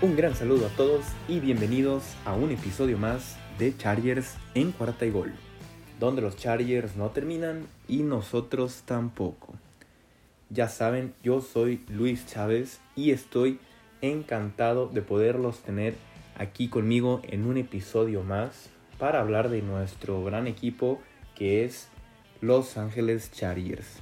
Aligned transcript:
Un 0.00 0.14
gran 0.14 0.36
saludo 0.36 0.66
a 0.66 0.68
todos 0.68 1.04
y 1.26 1.40
bienvenidos 1.40 2.04
a 2.24 2.32
un 2.32 2.52
episodio 2.52 2.96
más 2.98 3.36
de 3.58 3.76
Chargers 3.76 4.36
en 4.54 4.70
cuarta 4.70 5.04
y 5.06 5.10
gol, 5.10 5.32
donde 5.98 6.22
los 6.22 6.36
Chargers 6.36 6.94
no 6.94 7.08
terminan 7.10 7.66
y 7.88 8.04
nosotros 8.04 8.82
tampoco. 8.84 9.54
Ya 10.50 10.68
saben, 10.68 11.14
yo 11.24 11.40
soy 11.40 11.84
Luis 11.88 12.26
Chávez 12.26 12.78
y 12.94 13.10
estoy 13.10 13.58
encantado 14.00 14.86
de 14.86 15.02
poderlos 15.02 15.62
tener 15.62 15.96
aquí 16.36 16.68
conmigo 16.68 17.20
en 17.24 17.44
un 17.44 17.56
episodio 17.56 18.22
más 18.22 18.70
para 19.00 19.20
hablar 19.20 19.48
de 19.48 19.62
nuestro 19.62 20.22
gran 20.22 20.46
equipo 20.46 21.00
que 21.34 21.64
es 21.64 21.88
Los 22.40 22.76
Ángeles 22.76 23.32
Chargers. 23.32 24.00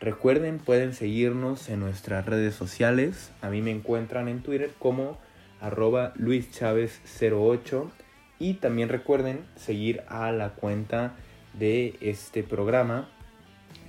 Recuerden, 0.00 0.58
pueden 0.58 0.94
seguirnos 0.94 1.68
en 1.68 1.80
nuestras 1.80 2.24
redes 2.24 2.54
sociales. 2.54 3.32
A 3.42 3.50
mí 3.50 3.62
me 3.62 3.72
encuentran 3.72 4.28
en 4.28 4.42
Twitter 4.42 4.70
como 4.78 5.18
arroba 5.60 6.14
luischavez08. 6.14 7.90
Y 8.38 8.54
también 8.54 8.88
recuerden 8.88 9.44
seguir 9.56 10.02
a 10.08 10.30
la 10.30 10.50
cuenta 10.50 11.14
de 11.58 11.96
este 12.00 12.44
programa 12.44 13.08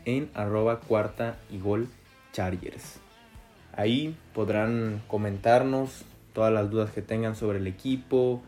en 0.05 0.31
arroba 0.33 0.79
cuarta 0.79 1.37
y 1.51 1.59
gol 1.59 1.87
chargers. 2.33 2.99
Ahí 3.73 4.15
podrán 4.33 5.03
comentarnos 5.07 6.03
todas 6.33 6.51
las 6.51 6.71
dudas 6.71 6.91
que 6.91 7.03
tengan 7.03 7.35
sobre 7.35 7.59
el 7.59 7.67
equipo, 7.67 8.41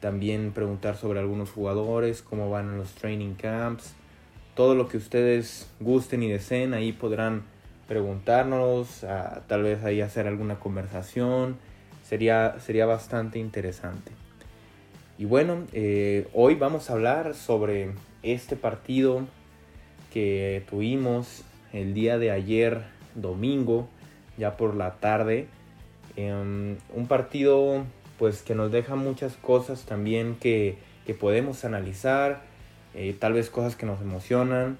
también 0.00 0.52
preguntar 0.52 0.96
sobre 0.96 1.18
algunos 1.18 1.50
jugadores, 1.50 2.22
cómo 2.22 2.50
van 2.50 2.68
en 2.68 2.78
los 2.78 2.92
training 2.92 3.34
camps, 3.34 3.94
todo 4.54 4.74
lo 4.74 4.88
que 4.88 4.96
ustedes 4.96 5.70
gusten 5.80 6.22
y 6.22 6.30
deseen, 6.30 6.74
ahí 6.74 6.92
podrán 6.92 7.42
preguntarnos, 7.88 9.04
tal 9.46 9.62
vez 9.62 9.84
ahí 9.84 10.00
hacer 10.00 10.26
alguna 10.26 10.58
conversación, 10.58 11.56
sería, 12.04 12.56
sería 12.60 12.86
bastante 12.86 13.38
interesante. 13.38 14.12
Y 15.18 15.24
bueno, 15.24 15.66
eh, 15.72 16.28
hoy 16.32 16.54
vamos 16.54 16.90
a 16.90 16.94
hablar 16.94 17.34
sobre 17.34 17.92
este 18.22 18.56
partido 18.56 19.26
que 20.12 20.64
tuvimos 20.68 21.44
el 21.72 21.94
día 21.94 22.18
de 22.18 22.30
ayer, 22.30 22.82
domingo, 23.14 23.88
ya 24.36 24.56
por 24.56 24.74
la 24.74 24.94
tarde. 24.96 25.46
Em, 26.16 26.76
un 26.94 27.06
partido 27.08 27.84
pues 28.18 28.42
que 28.42 28.54
nos 28.54 28.70
deja 28.70 28.94
muchas 28.94 29.36
cosas 29.36 29.84
también 29.84 30.36
que, 30.38 30.76
que 31.06 31.14
podemos 31.14 31.64
analizar 31.64 32.42
eh, 32.94 33.16
tal 33.18 33.32
vez 33.32 33.50
cosas 33.50 33.76
que 33.76 33.86
nos 33.86 34.00
emocionan, 34.00 34.78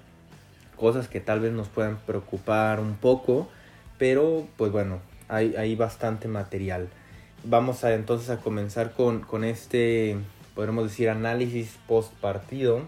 cosas 0.75 1.07
que 1.07 1.19
tal 1.19 1.39
vez 1.39 1.51
nos 1.51 1.67
puedan 1.67 1.97
preocupar 1.97 2.79
un 2.79 2.95
poco, 2.95 3.49
pero 3.97 4.47
pues 4.57 4.71
bueno, 4.71 4.99
hay, 5.29 5.75
bastante 5.75 6.27
material. 6.27 6.89
Vamos 7.43 7.83
a 7.83 7.93
entonces 7.93 8.29
a 8.29 8.37
comenzar 8.37 8.93
con, 8.93 9.21
con 9.21 9.43
este, 9.43 10.17
podemos 10.55 10.85
decir, 10.85 11.09
análisis 11.09 11.77
post 11.87 12.13
partido 12.13 12.81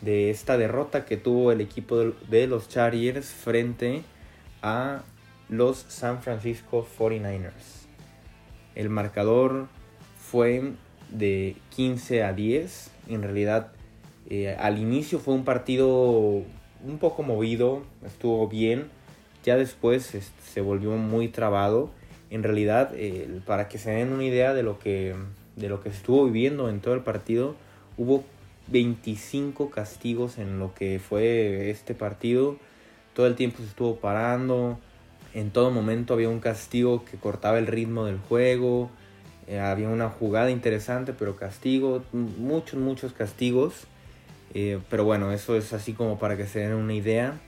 de 0.00 0.30
esta 0.30 0.56
derrota 0.56 1.04
que 1.04 1.16
tuvo 1.16 1.52
el 1.52 1.60
equipo 1.60 1.98
de, 1.98 2.14
de 2.28 2.46
los 2.46 2.68
Chargers 2.68 3.26
frente 3.26 4.02
a 4.62 5.02
los 5.48 5.78
San 5.88 6.22
Francisco 6.22 6.86
49ers. 6.98 7.86
El 8.74 8.88
marcador 8.88 9.68
fue 10.18 10.72
de 11.10 11.56
15 11.70 12.22
a 12.22 12.32
10. 12.32 12.90
En 13.08 13.22
realidad 13.22 13.72
eh, 14.30 14.56
al 14.58 14.78
inicio 14.78 15.18
fue 15.18 15.34
un 15.34 15.44
partido 15.44 16.42
un 16.84 16.98
poco 16.98 17.22
movido, 17.22 17.82
estuvo 18.04 18.48
bien. 18.48 18.90
Ya 19.44 19.56
después 19.56 20.16
se 20.52 20.60
volvió 20.60 20.92
muy 20.92 21.28
trabado. 21.28 21.90
En 22.30 22.42
realidad, 22.42 22.92
para 23.44 23.68
que 23.68 23.78
se 23.78 23.90
den 23.90 24.12
una 24.12 24.24
idea 24.24 24.54
de 24.54 24.62
lo 24.62 24.78
que 24.78 25.14
de 25.56 25.68
lo 25.68 25.82
que 25.82 25.88
estuvo 25.88 26.24
viviendo 26.24 26.68
en 26.68 26.80
todo 26.80 26.94
el 26.94 27.00
partido, 27.00 27.54
hubo 27.96 28.24
25 28.68 29.70
castigos 29.70 30.38
en 30.38 30.58
lo 30.58 30.74
que 30.74 30.98
fue 30.98 31.70
este 31.70 31.94
partido. 31.94 32.56
Todo 33.14 33.26
el 33.26 33.34
tiempo 33.34 33.58
se 33.58 33.64
estuvo 33.64 33.96
parando. 33.96 34.78
En 35.34 35.50
todo 35.50 35.70
momento 35.70 36.14
había 36.14 36.28
un 36.28 36.40
castigo 36.40 37.04
que 37.04 37.16
cortaba 37.16 37.58
el 37.58 37.66
ritmo 37.66 38.04
del 38.04 38.18
juego. 38.18 38.90
Eh, 39.46 39.58
había 39.58 39.88
una 39.88 40.08
jugada 40.08 40.50
interesante, 40.50 41.12
pero 41.12 41.36
castigo. 41.36 42.02
Muchos, 42.12 42.78
muchos 42.78 43.12
castigos. 43.12 43.86
Eh, 44.54 44.80
pero 44.90 45.04
bueno, 45.04 45.32
eso 45.32 45.56
es 45.56 45.72
así 45.72 45.92
como 45.92 46.18
para 46.18 46.36
que 46.36 46.46
se 46.46 46.60
den 46.60 46.74
una 46.74 46.94
idea. 46.94 47.40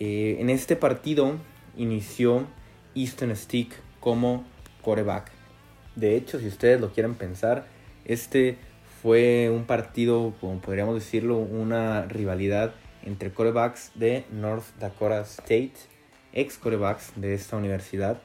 Eh, 0.00 0.38
en 0.40 0.50
este 0.50 0.76
partido 0.76 1.36
inició 1.76 2.46
Easton 2.94 3.34
Stick 3.36 3.74
como 4.00 4.44
coreback. 4.82 5.30
De 5.96 6.16
hecho, 6.16 6.38
si 6.40 6.48
ustedes 6.48 6.80
lo 6.80 6.92
quieren 6.92 7.14
pensar, 7.14 7.66
este 8.04 8.58
fue 9.02 9.50
un 9.50 9.64
partido, 9.64 10.34
como 10.40 10.60
podríamos 10.60 10.94
decirlo, 10.94 11.36
una 11.36 12.06
rivalidad 12.06 12.74
entre 13.04 13.30
corebacks 13.30 13.92
de 13.94 14.24
North 14.32 14.64
Dakota 14.80 15.20
State, 15.20 15.74
ex 16.32 16.56
corebacks 16.56 17.12
de 17.16 17.34
esta 17.34 17.56
universidad. 17.56 18.20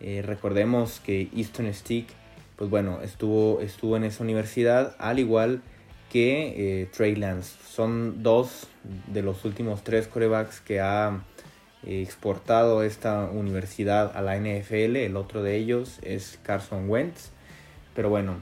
Eh, 0.00 0.22
recordemos 0.24 1.00
que 1.00 1.28
Easton 1.36 1.72
Stick, 1.72 2.08
pues 2.56 2.70
bueno, 2.70 3.00
estuvo, 3.02 3.60
estuvo 3.60 3.96
en 3.96 4.04
esa 4.04 4.24
universidad, 4.24 4.96
al 4.98 5.18
igual 5.18 5.62
que 5.62 5.73
eh, 6.22 6.88
Trey 6.94 7.16
Lance. 7.16 7.56
Son 7.68 8.22
dos 8.22 8.66
de 9.06 9.22
los 9.22 9.44
últimos 9.44 9.82
tres 9.82 10.06
corebacks 10.06 10.60
que 10.60 10.80
ha 10.80 11.22
eh, 11.84 12.02
exportado 12.02 12.82
esta 12.82 13.24
universidad 13.24 14.16
a 14.16 14.22
la 14.22 14.36
NFL. 14.36 14.96
El 14.96 15.16
otro 15.16 15.42
de 15.42 15.56
ellos 15.56 15.98
es 16.02 16.38
Carson 16.42 16.88
Wentz. 16.88 17.30
Pero 17.94 18.10
bueno, 18.10 18.36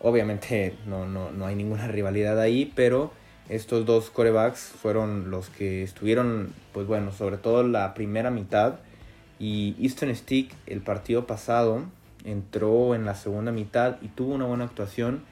obviamente 0.00 0.74
no, 0.86 1.06
no, 1.06 1.46
hay 1.46 1.54
ninguna 1.54 1.86
rivalidad 1.88 2.40
ahí, 2.40 2.72
pero 2.74 3.12
estos 3.48 3.86
dos 3.86 4.10
corebacks 4.10 4.60
fueron 4.60 5.30
los 5.30 5.48
que 5.48 5.82
estuvieron, 5.82 6.52
pues 6.72 6.86
bueno, 6.86 7.12
sobre 7.12 7.36
todo 7.36 7.62
la 7.62 7.94
primera 7.94 8.30
mitad. 8.30 8.80
Y 9.38 9.76
Easton 9.80 10.14
Stick 10.14 10.52
el 10.66 10.80
partido 10.80 11.26
pasado 11.26 11.82
entró 12.24 12.94
en 12.94 13.04
la 13.04 13.14
segunda 13.14 13.52
mitad 13.52 13.98
y 14.02 14.08
tuvo 14.08 14.34
una 14.34 14.46
buena 14.46 14.64
actuación 14.64 15.22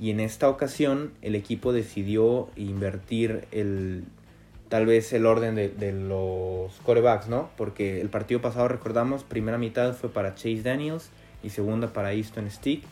y 0.00 0.10
en 0.10 0.20
esta 0.20 0.48
ocasión 0.48 1.12
el 1.22 1.34
equipo 1.34 1.72
decidió 1.72 2.48
invertir 2.56 3.46
el 3.52 4.04
tal 4.68 4.86
vez 4.86 5.12
el 5.12 5.26
orden 5.26 5.54
de, 5.54 5.92
los 5.92 6.72
corebacks, 6.82 7.28
¿no? 7.28 7.50
Porque 7.56 8.00
el 8.00 8.08
partido 8.08 8.40
pasado 8.40 8.66
recordamos, 8.66 9.22
primera 9.22 9.56
mitad 9.56 9.94
fue 9.94 10.10
para 10.10 10.34
Chase 10.34 10.62
Daniels 10.62 11.10
y 11.44 11.50
segunda 11.50 11.92
para 11.92 12.12
Easton 12.12 12.50
Stick. 12.50 12.82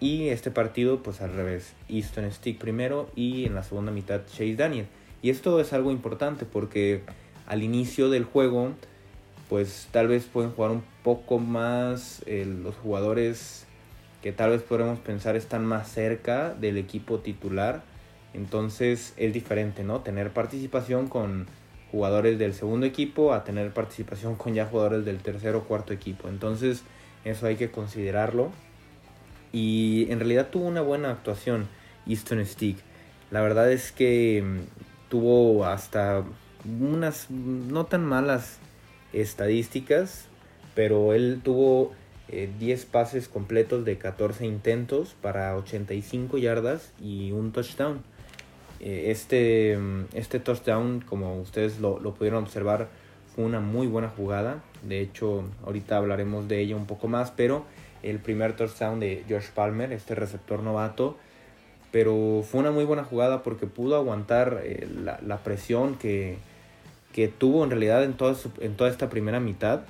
Y 0.00 0.28
este 0.28 0.52
partido, 0.52 1.02
pues 1.02 1.20
al 1.20 1.32
revés, 1.32 1.72
Easton 1.88 2.30
Stick 2.30 2.58
primero 2.58 3.10
y 3.16 3.46
en 3.46 3.56
la 3.56 3.64
segunda 3.64 3.90
mitad 3.90 4.20
Chase 4.26 4.54
Daniel. 4.54 4.86
Y 5.20 5.30
esto 5.30 5.58
es 5.58 5.72
algo 5.72 5.90
importante 5.90 6.44
porque 6.44 7.00
al 7.46 7.64
inicio 7.64 8.10
del 8.10 8.22
juego, 8.22 8.74
pues 9.48 9.88
tal 9.90 10.06
vez 10.06 10.26
pueden 10.26 10.52
jugar 10.52 10.70
un 10.70 10.84
poco 11.02 11.40
más 11.40 12.22
eh, 12.26 12.44
los 12.44 12.76
jugadores 12.76 13.66
que 14.22 14.32
tal 14.32 14.50
vez 14.50 14.62
podremos 14.62 14.98
pensar 14.98 15.36
están 15.36 15.64
más 15.64 15.88
cerca 15.90 16.54
del 16.54 16.76
equipo 16.76 17.20
titular. 17.20 17.82
Entonces 18.34 19.14
es 19.16 19.32
diferente, 19.32 19.84
¿no? 19.84 20.00
Tener 20.00 20.30
participación 20.30 21.08
con 21.08 21.46
jugadores 21.90 22.38
del 22.38 22.54
segundo 22.54 22.86
equipo 22.86 23.32
a 23.32 23.44
tener 23.44 23.72
participación 23.72 24.36
con 24.36 24.54
ya 24.54 24.66
jugadores 24.66 25.04
del 25.04 25.18
tercer 25.18 25.54
o 25.54 25.64
cuarto 25.64 25.92
equipo. 25.92 26.28
Entonces 26.28 26.82
eso 27.24 27.46
hay 27.46 27.56
que 27.56 27.70
considerarlo. 27.70 28.50
Y 29.52 30.06
en 30.10 30.18
realidad 30.18 30.48
tuvo 30.50 30.66
una 30.66 30.82
buena 30.82 31.10
actuación 31.10 31.68
Easton 32.06 32.44
Stick. 32.44 32.78
La 33.30 33.40
verdad 33.40 33.70
es 33.70 33.92
que 33.92 34.42
mm, 34.44 35.10
tuvo 35.10 35.64
hasta 35.64 36.24
unas 36.80 37.30
no 37.30 37.86
tan 37.86 38.04
malas 38.04 38.58
estadísticas, 39.12 40.26
pero 40.74 41.14
él 41.14 41.40
tuvo 41.42 41.92
10 42.30 42.82
eh, 42.82 42.86
pases 42.90 43.28
completos 43.28 43.84
de 43.84 43.96
14 43.96 44.44
intentos 44.44 45.14
para 45.20 45.56
85 45.56 46.38
yardas 46.38 46.92
y 47.00 47.32
un 47.32 47.52
touchdown. 47.52 48.00
Eh, 48.80 49.10
este, 49.10 49.76
mm, 49.76 50.06
este 50.14 50.38
touchdown, 50.38 51.00
como 51.00 51.40
ustedes 51.40 51.80
lo, 51.80 51.98
pudieron 52.14 52.44
observar, 52.44 52.88
fue 53.34 53.44
una 53.44 53.60
muy 53.60 53.86
buena 53.86 54.08
jugada. 54.08 54.62
De 54.82 55.00
hecho, 55.00 55.44
ahorita 55.64 55.96
hablaremos 55.96 56.48
de 56.48 56.60
ella 56.60 56.76
un 56.76 56.86
poco 56.86 57.08
más, 57.08 57.30
pero 57.30 57.64
el 58.02 58.18
primer 58.18 58.54
touchdown 58.54 59.00
de 59.00 59.24
Josh 59.28 59.48
Palmer, 59.54 59.92
este 59.92 60.14
receptor 60.14 60.62
novato, 60.62 61.16
pero 61.90 62.44
fue 62.48 62.60
una 62.60 62.70
muy 62.70 62.84
buena 62.84 63.04
jugada 63.04 63.42
porque 63.42 63.66
pudo 63.66 63.96
aguantar 63.96 64.60
eh, 64.62 64.86
la, 65.02 65.38
presión 65.38 65.96
que, 65.96 66.36
que, 67.12 67.28
tuvo 67.28 67.64
en 67.64 67.70
realidad 67.70 68.04
en 68.04 68.12
toda, 68.12 68.36
en 68.60 68.76
toda 68.76 68.90
esta 68.90 69.08
primera 69.08 69.40
mitad 69.40 69.80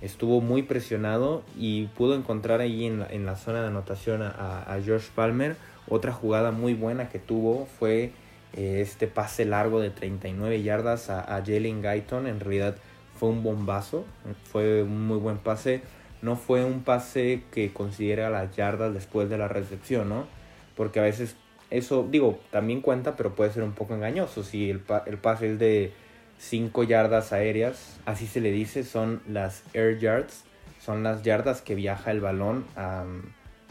estuvo 0.00 0.40
muy 0.40 0.62
presionado 0.62 1.42
y 1.58 1.86
pudo 1.86 2.14
encontrar 2.14 2.60
ahí 2.60 2.86
en 2.86 3.00
la, 3.00 3.06
en 3.06 3.26
la 3.26 3.36
zona 3.36 3.62
de 3.62 3.68
anotación 3.68 4.22
a, 4.22 4.78
George 4.84 5.08
Palmer. 5.14 5.56
Otra 5.88 6.12
jugada 6.12 6.50
muy 6.50 6.74
buena 6.74 7.08
que 7.08 7.18
tuvo 7.18 7.66
fue 7.78 8.12
eh, 8.52 8.80
este 8.80 9.06
pase 9.06 9.44
largo 9.44 9.80
de 9.80 9.90
39 9.90 10.62
yardas 10.62 11.10
a, 11.10 11.24
Jalen 11.44 11.82
Guyton. 11.82 12.26
En 12.26 12.40
realidad 12.40 12.76
fue 13.18 13.30
un 13.30 13.42
bombazo, 13.42 14.04
fue 14.50 14.82
un 14.82 15.06
muy 15.06 15.18
buen 15.18 15.38
pase 15.38 15.82
no 16.22 16.36
fue 16.36 16.64
un 16.64 16.82
pase 16.82 17.42
que 17.52 17.72
considera 17.72 18.30
las 18.30 18.56
yardas 18.56 18.94
después 18.94 19.28
de 19.28 19.38
la 19.38 19.48
recepción, 19.48 20.08
¿no? 20.08 20.26
Porque 20.74 20.98
a 20.98 21.02
veces 21.02 21.36
eso, 21.70 22.06
digo, 22.10 22.40
también 22.50 22.80
cuenta, 22.80 23.16
pero 23.16 23.34
puede 23.34 23.52
ser 23.52 23.62
un 23.62 23.72
poco 23.72 23.94
engañoso. 23.94 24.42
Si 24.42 24.70
el, 24.70 24.82
el 25.06 25.18
pase 25.18 25.52
es 25.52 25.58
de 25.58 25.92
5 26.38 26.82
yardas 26.84 27.32
aéreas, 27.32 27.98
así 28.04 28.26
se 28.26 28.40
le 28.40 28.50
dice, 28.50 28.84
son 28.84 29.22
las 29.28 29.62
air 29.74 29.98
yards, 29.98 30.44
son 30.80 31.02
las 31.02 31.22
yardas 31.22 31.62
que 31.62 31.74
viaja 31.74 32.10
el 32.10 32.20
balón 32.20 32.64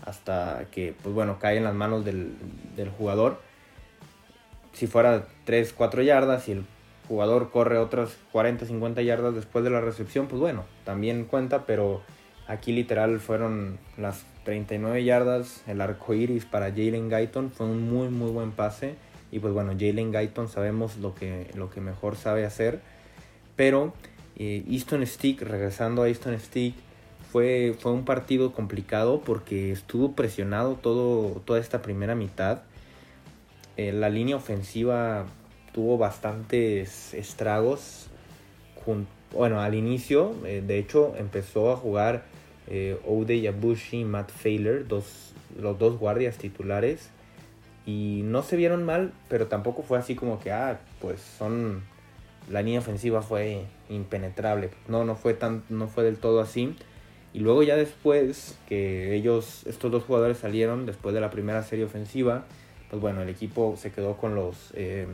hasta 0.06 0.66
que, 0.72 0.94
pues 1.02 1.16
bueno, 1.16 1.40
cae 1.40 1.58
en 1.58 1.64
las 1.64 1.74
manos 1.74 2.06
del, 2.06 2.34
del 2.76 2.90
jugador. 2.90 3.40
Si 4.74 4.88
fuera 4.88 5.26
3, 5.46 5.74
4 5.74 6.02
yardas 6.04 6.48
y 6.50 6.54
el 6.54 6.66
jugador 7.08 7.52
corre 7.52 7.78
otras 7.78 8.18
40, 8.32 8.66
50 8.66 9.02
yardas 9.02 9.36
después 9.36 9.64
de 9.64 9.72
la 9.72 9.82
recepción, 9.82 10.28
pues 10.28 10.40
bueno, 10.40 10.66
también 10.84 11.26
cuenta, 11.26 11.66
pero 11.66 12.02
aquí 12.48 12.72
literal 12.72 13.20
fueron 13.20 13.80
las 13.98 14.26
39 14.44 15.04
yardas, 15.04 15.64
el 15.68 15.82
arco 15.82 16.14
iris 16.14 16.46
para 16.46 16.70
Jalen 16.70 17.10
Guyton. 17.10 17.52
Fue 17.52 17.66
un 17.66 17.90
muy, 17.90 18.10
muy 18.10 18.32
buen 18.32 18.52
pase. 18.52 18.96
Y 19.32 19.40
pues 19.40 19.54
bueno, 19.54 19.72
Jalen 19.72 20.12
Guyton 20.12 20.48
sabemos 20.48 20.98
lo 20.98 21.16
que, 21.16 21.50
lo 21.56 21.70
que 21.70 21.82
mejor 21.82 22.16
sabe 22.16 22.46
hacer. 22.46 22.80
Pero 23.56 23.94
eh, 24.38 24.64
Easton 24.70 25.06
Stick, 25.06 25.42
regresando 25.42 26.04
a 26.04 26.08
Easton 26.08 26.40
Stick, 26.40 26.76
fue, 27.32 27.76
fue 27.78 27.92
un 27.92 28.06
partido 28.06 28.54
complicado 28.54 29.22
porque 29.22 29.72
estuvo 29.72 30.14
presionado 30.14 30.76
todo, 30.76 31.42
toda 31.46 31.60
esta 31.60 31.82
primera 31.82 32.16
mitad. 32.16 32.62
Eh, 33.78 33.92
la 33.92 34.10
línea 34.10 34.38
ofensiva 34.38 35.26
tuvo 35.74 35.98
bastantes 35.98 37.14
estragos. 37.14 38.08
bueno, 39.34 39.60
al 39.60 39.76
inicio, 39.76 40.34
eh, 40.46 40.64
de 40.66 40.80
hecho, 40.80 41.14
empezó 41.18 41.74
a 41.74 41.76
jugar 41.76 42.24
eh, 42.68 42.98
Ode 43.06 43.42
Yabushi 43.42 44.00
y 44.00 44.06
Matt 44.06 44.32
Failer, 44.32 44.88
dos, 44.88 45.34
los 45.60 45.78
dos 45.78 46.00
guardias 46.00 46.38
titulares. 46.38 47.10
Y 47.86 48.22
no 48.24 48.42
se 48.42 48.56
vieron 48.56 48.84
mal, 48.84 49.14
pero 49.30 49.48
tampoco 49.48 49.84
fue 49.84 49.98
así 49.98 50.16
como 50.16 50.40
que, 50.40 50.52
ah, 50.52 50.80
pues 51.00 51.22
son. 51.22 51.84
La 52.50 52.62
línea 52.62 52.80
ofensiva 52.80 53.24
fue 53.24 53.66
impenetrable. 53.90 54.70
No, 54.88 55.04
no 55.04 55.16
fue, 55.16 55.34
tan, 55.34 55.64
no 55.70 55.88
fue 55.88 56.04
del 56.04 56.18
todo 56.18 56.42
así. 56.42 56.76
Y 57.34 57.40
luego 57.40 57.64
ya 57.64 57.76
después 57.76 58.58
que 58.70 59.16
ellos, 59.16 59.64
estos 59.66 59.92
dos 59.92 60.04
jugadores 60.04 60.38
salieron, 60.38 60.86
después 60.86 61.14
de 61.14 61.22
la 61.22 61.32
primera 61.32 61.64
serie 61.64 61.86
ofensiva, 61.86 62.46
pues 62.90 63.02
bueno, 63.02 63.24
el 63.24 63.30
equipo 63.30 63.76
se 63.78 63.92
quedó 63.92 64.16
con 64.16 64.36
los, 64.36 64.72
eh, 64.76 65.08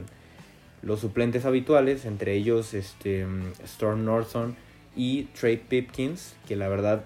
los 0.82 1.00
suplentes 1.00 1.46
habituales, 1.46 2.06
entre 2.06 2.34
ellos 2.34 2.74
este, 2.74 3.26
Storm 3.64 4.06
Norton 4.06 4.56
y 4.96 5.24
Trey 5.40 5.58
Pipkins, 5.58 6.36
que 6.48 6.56
la 6.56 6.68
verdad 6.68 7.06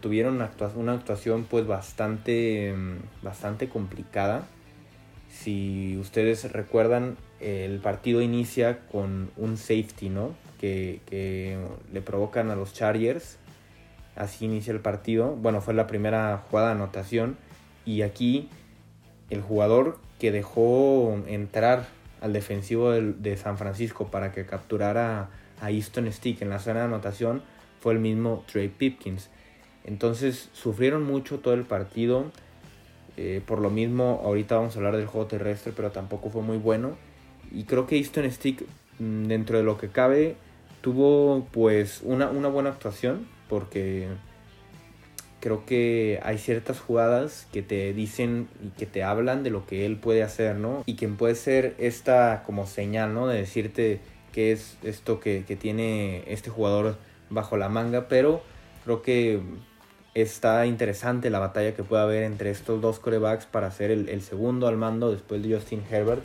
tuvieron 0.00 0.42
una 0.76 0.92
actuación 0.92 1.44
pues 1.48 1.66
bastante, 1.66 2.74
mm, 2.74 3.24
bastante 3.24 3.68
complicada. 3.68 4.46
Si 5.28 5.96
ustedes 5.98 6.50
recuerdan, 6.52 7.16
el 7.40 7.80
partido 7.80 8.22
inicia 8.22 8.80
con 8.90 9.30
un 9.36 9.56
safety, 9.56 10.08
¿no? 10.08 10.34
Que, 10.60 11.00
que, 11.06 11.58
le 11.92 12.00
provocan 12.02 12.50
a 12.50 12.56
los 12.56 12.72
Chargers. 12.72 13.38
Así 14.14 14.44
inicia 14.44 14.72
el 14.72 14.80
partido. 14.80 15.34
Bueno, 15.36 15.60
fue 15.60 15.74
la 15.74 15.86
primera 15.86 16.44
jugada 16.48 16.68
de 16.68 16.74
anotación. 16.74 17.36
Y 17.84 18.02
aquí 18.02 18.48
el 19.30 19.40
jugador 19.40 19.98
que 20.18 20.30
dejó 20.30 21.18
entrar 21.26 21.88
al 22.20 22.32
defensivo 22.32 22.92
de 22.92 23.36
San 23.36 23.58
Francisco 23.58 24.08
para 24.08 24.32
que 24.32 24.46
capturara 24.46 25.30
a 25.60 25.70
Easton 25.70 26.10
Stick 26.12 26.42
en 26.42 26.50
la 26.50 26.58
zona 26.58 26.80
de 26.80 26.86
anotación 26.86 27.42
fue 27.80 27.94
el 27.94 27.98
mismo 27.98 28.44
Trey 28.50 28.68
Pipkins. 28.68 29.30
Entonces 29.84 30.48
sufrieron 30.52 31.04
mucho 31.04 31.38
todo 31.40 31.54
el 31.54 31.64
partido. 31.64 32.30
Eh, 33.16 33.42
por 33.44 33.60
lo 33.60 33.70
mismo, 33.70 34.20
ahorita 34.24 34.56
vamos 34.56 34.74
a 34.74 34.78
hablar 34.78 34.96
del 34.96 35.06
juego 35.06 35.26
terrestre, 35.26 35.72
pero 35.74 35.90
tampoco 35.90 36.30
fue 36.30 36.42
muy 36.42 36.56
bueno. 36.56 36.96
Y 37.50 37.64
creo 37.64 37.86
que 37.86 37.96
Easton 37.96 38.30
Stick, 38.30 38.64
mm, 38.98 39.24
dentro 39.24 39.58
de 39.58 39.64
lo 39.64 39.78
que 39.78 39.88
cabe, 39.88 40.36
tuvo 40.80 41.46
pues 41.52 42.00
una, 42.04 42.30
una 42.30 42.48
buena 42.48 42.70
actuación. 42.70 43.26
Porque 43.48 44.08
creo 45.40 45.66
que 45.66 46.20
hay 46.22 46.38
ciertas 46.38 46.80
jugadas 46.80 47.48
que 47.52 47.62
te 47.62 47.92
dicen 47.92 48.48
y 48.64 48.68
que 48.78 48.86
te 48.86 49.02
hablan 49.02 49.42
de 49.42 49.50
lo 49.50 49.66
que 49.66 49.84
él 49.84 49.96
puede 49.96 50.22
hacer, 50.22 50.56
¿no? 50.56 50.84
Y 50.86 50.94
que 50.94 51.08
puede 51.08 51.34
ser 51.34 51.74
esta 51.78 52.44
como 52.46 52.66
señal, 52.66 53.12
¿no? 53.12 53.26
De 53.26 53.38
decirte 53.38 54.00
qué 54.32 54.52
es 54.52 54.78
esto 54.82 55.20
que, 55.20 55.44
que 55.46 55.56
tiene 55.56 56.22
este 56.32 56.48
jugador 56.48 56.96
bajo 57.28 57.56
la 57.56 57.68
manga. 57.68 58.08
Pero 58.08 58.42
creo 58.84 59.02
que 59.02 59.40
está 60.14 60.66
interesante 60.66 61.30
la 61.30 61.38
batalla 61.38 61.74
que 61.74 61.82
puede 61.82 62.02
haber 62.02 62.22
entre 62.24 62.50
estos 62.50 62.80
dos 62.80 62.98
corebacks 62.98 63.46
para 63.46 63.70
ser 63.70 63.90
el, 63.90 64.22
segundo 64.22 64.66
al 64.66 64.76
mando 64.76 65.10
después 65.10 65.42
de 65.42 65.54
Justin 65.54 65.82
Herbert, 65.90 66.22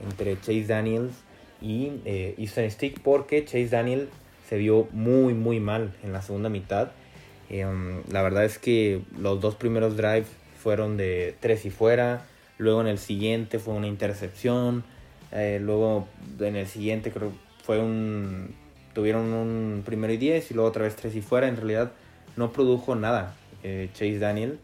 entre 0.00 0.36
Chase 0.40 0.66
Daniels 0.66 1.14
y 1.60 1.92
eh, 2.04 2.36
Stick, 2.70 3.00
porque 3.00 3.44
Chase 3.44 3.68
Daniel 3.68 4.08
se 4.48 4.58
vio 4.58 4.88
muy, 4.92 5.34
muy 5.34 5.60
mal 5.60 5.94
en 6.02 6.12
la 6.12 6.22
segunda 6.22 6.48
mitad. 6.48 6.92
Um, 7.50 8.02
la 8.10 8.22
verdad 8.22 8.44
es 8.44 8.58
que 8.58 9.02
los 9.18 9.40
dos 9.40 9.54
primeros 9.54 9.96
drives 9.96 10.28
fueron 10.62 10.96
de 10.96 11.34
tres 11.40 11.64
y 11.66 11.70
fuera, 11.70 12.26
luego 12.58 12.80
en 12.80 12.86
el 12.86 12.98
siguiente 12.98 13.58
fue 13.58 13.74
una 13.74 13.86
intercepción, 13.86 14.84
eh, 15.32 15.58
luego 15.60 16.08
en 16.40 16.56
el 16.56 16.66
siguiente 16.66 17.10
creo 17.10 17.32
fue 17.62 17.80
un 17.80 18.54
tuvieron 18.92 19.32
un 19.32 19.82
primero 19.84 20.12
y 20.12 20.16
diez 20.16 20.50
y 20.50 20.54
luego 20.54 20.68
otra 20.68 20.84
vez 20.84 20.94
tres 20.96 21.16
y 21.16 21.20
fuera. 21.20 21.48
En 21.48 21.56
realidad 21.56 21.92
no 22.36 22.52
produjo 22.52 22.94
nada 22.94 23.34
eh, 23.62 23.88
Chase 23.92 24.18
Daniel. 24.18 24.58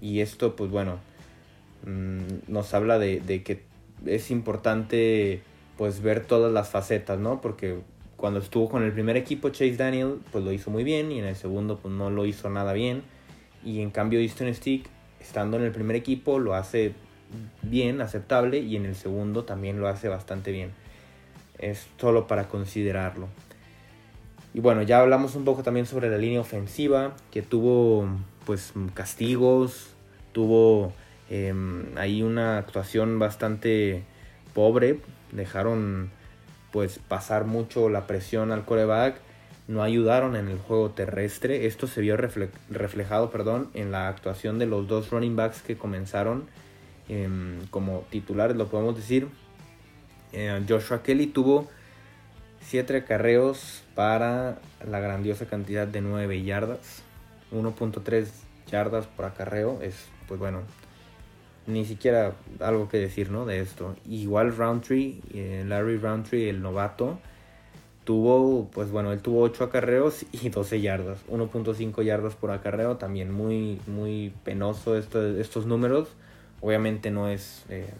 Y 0.00 0.20
esto, 0.20 0.56
pues 0.56 0.70
bueno, 0.70 0.98
mm, 1.86 2.52
nos 2.52 2.74
habla 2.74 2.98
de, 2.98 3.20
que 3.44 3.62
es 4.06 4.30
importante 4.30 5.42
pues 5.76 6.02
ver 6.02 6.24
todas 6.24 6.52
las 6.52 6.68
facetas, 6.68 7.18
¿no? 7.18 7.40
Porque 7.40 7.78
cuando 8.16 8.40
estuvo 8.40 8.68
con 8.68 8.82
el 8.82 8.92
primer 8.92 9.16
equipo 9.16 9.48
Chase 9.48 9.76
Daniel, 9.76 10.20
pues 10.30 10.44
lo 10.44 10.52
hizo 10.52 10.70
muy 10.70 10.84
bien 10.84 11.10
y 11.12 11.18
en 11.18 11.24
el 11.24 11.36
segundo 11.36 11.78
pues 11.78 11.94
no 11.94 12.10
lo 12.10 12.26
hizo 12.26 12.50
nada 12.50 12.72
bien. 12.72 13.02
Y 13.64 13.80
en 13.80 13.90
cambio 13.90 14.20
Easton 14.20 14.52
Stick, 14.54 14.86
estando 15.20 15.56
en 15.56 15.62
el 15.64 15.72
primer 15.72 15.96
equipo, 15.96 16.38
lo 16.38 16.54
hace 16.54 16.94
bien, 17.62 18.00
aceptable, 18.00 18.58
y 18.58 18.76
en 18.76 18.86
el 18.86 18.94
segundo 18.94 19.44
también 19.44 19.80
lo 19.80 19.88
hace 19.88 20.08
bastante 20.08 20.52
bien. 20.52 20.70
Es 21.58 21.86
solo 21.98 22.26
para 22.26 22.48
considerarlo. 22.48 23.28
Y 24.54 24.60
bueno, 24.60 24.82
ya 24.82 25.00
hablamos 25.00 25.34
un 25.34 25.44
poco 25.44 25.62
también 25.62 25.86
sobre 25.86 26.10
la 26.10 26.18
línea 26.18 26.40
ofensiva, 26.40 27.14
que 27.30 27.40
tuvo 27.40 28.06
pues 28.44 28.72
castigos, 28.94 29.88
tuvo 30.32 30.92
em, 31.30 31.96
ahí 31.96 32.22
una 32.22 32.58
actuación 32.58 33.18
bastante 33.18 34.02
pobre, 34.52 34.98
dejaron 35.32 36.10
pues 36.70 36.98
pasar 36.98 37.44
mucho 37.44 37.88
la 37.88 38.06
presión 38.06 38.52
al 38.52 38.64
coreback, 38.64 39.16
no 39.68 39.82
ayudaron 39.82 40.36
en 40.36 40.48
el 40.48 40.58
juego 40.58 40.90
terrestre, 40.90 41.66
esto 41.66 41.86
se 41.86 42.00
vio 42.02 42.16
reflejado 42.16 43.30
perdón, 43.30 43.70
en 43.72 43.90
la 43.90 44.08
actuación 44.08 44.58
de 44.58 44.66
los 44.66 44.86
dos 44.86 45.10
running 45.10 45.36
backs 45.36 45.62
que 45.62 45.78
comenzaron 45.78 46.44
em, 47.08 47.66
como 47.70 48.04
titulares, 48.10 48.56
lo 48.56 48.68
podemos 48.68 48.96
decir. 48.96 49.28
Eh, 50.32 50.62
Joshua 50.68 51.02
Kelly 51.02 51.26
tuvo 51.26 51.68
7 52.64 52.96
acarreos 52.96 53.82
para 53.94 54.58
la 54.88 55.00
grandiosa 55.00 55.46
cantidad 55.46 55.86
de 55.86 56.00
9 56.00 56.42
yardas. 56.42 57.02
1.3 57.52 58.26
yardas 58.70 59.06
por 59.06 59.26
acarreo 59.26 59.80
es, 59.82 60.08
pues 60.26 60.40
bueno, 60.40 60.62
ni 61.66 61.84
siquiera 61.84 62.32
algo 62.60 62.88
que 62.88 62.98
decir, 62.98 63.30
¿no? 63.30 63.44
De 63.44 63.60
esto. 63.60 63.96
Igual 64.08 64.56
Roundtree, 64.56 65.20
eh, 65.34 65.64
Larry 65.66 65.98
Roundtree, 65.98 66.48
el 66.48 66.62
novato, 66.62 67.18
tuvo, 68.04 68.68
pues 68.72 68.90
bueno, 68.90 69.12
él 69.12 69.20
tuvo 69.20 69.42
8 69.42 69.64
acarreos 69.64 70.24
y 70.32 70.48
12 70.50 70.80
yardas. 70.80 71.18
1.5 71.28 72.02
yardas 72.02 72.34
por 72.34 72.50
acarreo, 72.50 72.96
también 72.96 73.32
muy, 73.32 73.80
muy 73.86 74.32
penoso 74.44 74.96
estos 74.96 75.66
números. 75.66 76.08
Obviamente 76.60 77.10
no 77.10 77.28
es 77.28 77.64
eh, 77.68 77.90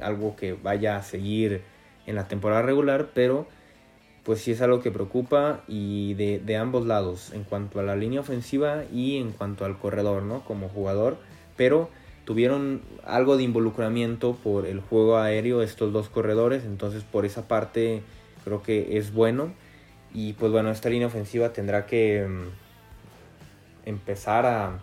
algo 0.00 0.36
que 0.36 0.54
vaya 0.54 0.96
a 0.96 1.02
seguir 1.02 1.62
en 2.06 2.14
la 2.14 2.28
temporada 2.28 2.62
regular, 2.62 3.10
pero 3.14 3.46
pues 4.30 4.42
sí 4.42 4.52
es 4.52 4.60
algo 4.60 4.78
que 4.78 4.92
preocupa 4.92 5.64
y 5.66 6.14
de, 6.14 6.56
ambos 6.56 6.86
lados, 6.86 7.32
en 7.32 7.42
cuanto 7.42 7.80
a 7.80 7.82
la 7.82 7.96
línea 7.96 8.20
ofensiva 8.20 8.84
y 8.92 9.16
en 9.16 9.32
cuanto 9.32 9.64
al 9.64 9.76
corredor, 9.76 10.22
¿no? 10.22 10.44
Como 10.44 10.68
jugador, 10.68 11.16
pero 11.56 11.90
tuvieron 12.24 12.80
algo 13.04 13.36
de 13.36 13.42
involucramiento 13.42 14.36
por 14.36 14.66
el 14.66 14.78
juego 14.78 15.18
aéreo 15.18 15.62
estos 15.62 15.92
dos 15.92 16.08
corredores, 16.08 16.62
entonces 16.62 17.02
por 17.02 17.26
esa 17.26 17.48
parte 17.48 18.02
creo 18.44 18.62
que 18.62 18.98
es 18.98 19.12
bueno 19.12 19.52
y 20.14 20.34
pues 20.34 20.52
bueno, 20.52 20.70
esta 20.70 20.90
línea 20.90 21.08
ofensiva 21.08 21.52
tendrá 21.52 21.86
que 21.86 22.24
mm, 22.24 23.88
empezar 23.88 24.46
a, 24.46 24.78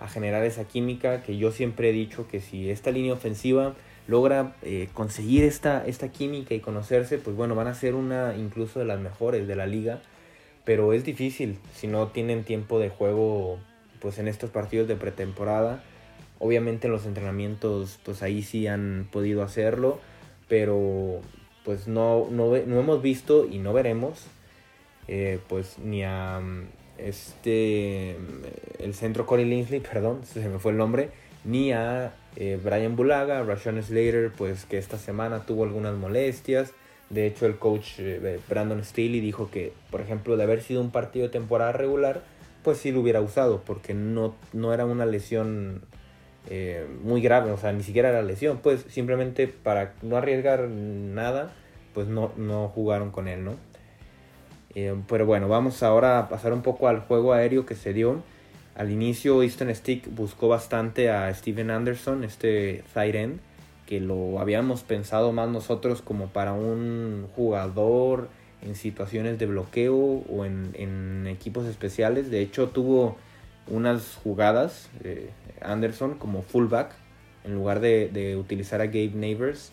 a 0.00 0.08
generar 0.08 0.44
esa 0.44 0.64
química 0.64 1.22
que 1.22 1.36
yo 1.36 1.52
siempre 1.52 1.90
he 1.90 1.92
dicho 1.92 2.26
que 2.26 2.40
si 2.40 2.68
esta 2.68 2.90
línea 2.90 3.12
ofensiva 3.12 3.76
logra 4.08 4.54
eh, 4.62 4.88
conseguir 4.94 5.44
esta, 5.44 5.86
esta 5.86 6.08
química 6.08 6.54
y 6.54 6.60
conocerse, 6.60 7.18
pues 7.18 7.36
bueno, 7.36 7.54
van 7.54 7.68
a 7.68 7.74
ser 7.74 7.94
una 7.94 8.34
incluso 8.36 8.80
de 8.80 8.86
las 8.86 8.98
mejores 8.98 9.46
de 9.46 9.54
la 9.54 9.66
liga. 9.66 10.00
pero 10.64 10.92
es 10.92 11.04
difícil 11.04 11.58
si 11.74 11.86
no 11.86 12.08
tienen 12.08 12.44
tiempo 12.44 12.78
de 12.78 12.90
juego 12.90 13.58
pues 14.00 14.18
en 14.18 14.28
estos 14.28 14.50
partidos 14.50 14.88
de 14.88 14.96
pretemporada. 14.96 15.82
Obviamente 16.40 16.88
en 16.88 16.92
los 16.92 17.06
entrenamientos 17.06 17.98
pues 18.04 18.22
ahí 18.22 18.42
sí 18.42 18.66
han 18.66 19.08
podido 19.12 19.42
hacerlo, 19.42 20.00
pero 20.48 21.20
pues 21.64 21.88
no, 21.88 22.28
no, 22.30 22.56
hemos 22.56 23.02
visto 23.02 23.46
y 23.46 23.58
no 23.58 23.72
veremos 23.72 24.26
eh, 25.06 25.38
pues 25.48 25.78
ni 25.78 26.02
a 26.04 26.40
este 26.98 28.16
el 28.78 28.94
centro 28.94 29.26
Corey 29.26 29.44
Linsley, 29.44 29.80
perdón, 29.92 30.20
se 30.24 30.48
me 30.48 30.58
fue 30.58 30.72
el 30.72 30.78
nombre, 30.78 31.10
ni 31.44 31.72
a 31.72 32.14
eh, 32.40 32.56
Brian 32.62 32.94
Bulaga, 32.94 33.42
Rashawn 33.42 33.82
Slater, 33.82 34.30
pues 34.30 34.64
que 34.64 34.78
esta 34.78 34.96
semana 34.96 35.40
tuvo 35.44 35.64
algunas 35.64 35.96
molestias. 35.96 36.72
De 37.10 37.26
hecho, 37.26 37.46
el 37.46 37.58
coach 37.58 37.98
eh, 37.98 38.38
Brandon 38.48 38.84
Staley 38.84 39.18
dijo 39.18 39.50
que, 39.50 39.72
por 39.90 40.00
ejemplo, 40.00 40.36
de 40.36 40.44
haber 40.44 40.62
sido 40.62 40.80
un 40.80 40.92
partido 40.92 41.26
de 41.26 41.32
temporada 41.32 41.72
regular, 41.72 42.22
pues 42.62 42.78
sí 42.78 42.92
lo 42.92 43.00
hubiera 43.00 43.20
usado, 43.20 43.62
porque 43.66 43.92
no, 43.92 44.36
no 44.52 44.72
era 44.72 44.86
una 44.86 45.04
lesión 45.04 45.82
eh, 46.48 46.86
muy 47.02 47.20
grave, 47.20 47.50
o 47.50 47.56
sea, 47.56 47.72
ni 47.72 47.82
siquiera 47.82 48.10
era 48.10 48.22
lesión, 48.22 48.58
pues 48.62 48.84
simplemente 48.88 49.48
para 49.48 49.94
no 50.02 50.16
arriesgar 50.16 50.68
nada, 50.68 51.52
pues 51.92 52.06
no, 52.06 52.30
no 52.36 52.68
jugaron 52.68 53.10
con 53.10 53.26
él, 53.26 53.44
¿no? 53.44 53.56
pero 55.08 55.26
bueno, 55.26 55.48
vamos 55.48 55.82
ahora 55.82 56.20
a 56.20 56.28
pasar 56.28 56.52
un 56.52 56.62
poco 56.62 56.86
al 56.86 57.00
juego 57.00 57.32
aéreo 57.32 57.66
que 57.66 57.74
se 57.74 57.92
dio. 57.92 58.22
Al 58.78 58.92
inicio 58.92 59.42
Easton 59.42 59.74
Stick 59.74 60.08
buscó 60.14 60.46
bastante 60.46 61.10
a 61.10 61.34
Steven 61.34 61.72
Anderson, 61.72 62.22
este 62.22 62.84
tight 62.94 63.40
que 63.86 63.98
lo 63.98 64.38
habíamos 64.38 64.82
pensado 64.82 65.32
más 65.32 65.48
nosotros 65.48 66.00
como 66.00 66.28
para 66.28 66.52
un 66.52 67.26
jugador 67.34 68.28
en 68.62 68.76
situaciones 68.76 69.36
de 69.40 69.46
bloqueo 69.46 69.96
o 69.96 70.44
en, 70.44 71.26
equipos 71.26 71.66
especiales. 71.66 72.30
De 72.30 72.40
hecho 72.40 72.68
tuvo 72.68 73.16
unas 73.66 74.14
jugadas 74.22 74.88
eh, 75.02 75.30
Anderson 75.60 76.14
como 76.16 76.42
fullback 76.42 76.92
en 77.42 77.54
lugar 77.54 77.80
de, 77.80 78.36
utilizar 78.38 78.80
a 78.80 78.86
Gabe 78.86 79.10
Neighbors. 79.12 79.72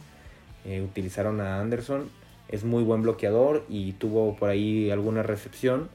Eh, 0.65 0.81
utilizaron 0.81 1.41
a 1.41 1.59
Anderson. 1.62 2.09
Es 2.50 2.63
muy 2.63 2.81
buen 2.81 3.03
bloqueador 3.03 3.65
y 3.69 3.91
tuvo 3.93 4.35
por 4.35 4.50
ahí 4.50 4.89
alguna 4.89 5.21
recepción. 5.21 5.89